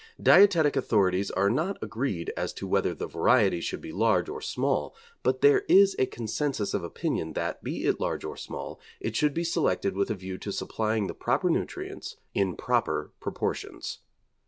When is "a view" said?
10.09-10.39